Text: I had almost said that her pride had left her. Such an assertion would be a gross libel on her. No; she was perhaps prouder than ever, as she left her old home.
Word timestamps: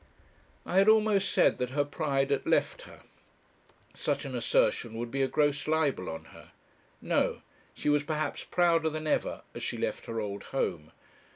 I 0.65 0.77
had 0.79 0.89
almost 0.89 1.31
said 1.31 1.59
that 1.59 1.69
her 1.77 1.85
pride 1.85 2.31
had 2.31 2.47
left 2.47 2.81
her. 2.89 3.01
Such 3.93 4.25
an 4.25 4.33
assertion 4.33 4.95
would 4.95 5.11
be 5.11 5.21
a 5.21 5.27
gross 5.27 5.67
libel 5.67 6.09
on 6.09 6.23
her. 6.33 6.53
No; 7.03 7.43
she 7.75 7.87
was 7.87 8.01
perhaps 8.01 8.43
prouder 8.43 8.89
than 8.89 9.05
ever, 9.05 9.43
as 9.53 9.61
she 9.61 9.77
left 9.77 10.07
her 10.07 10.19
old 10.19 10.45
home. 10.45 10.91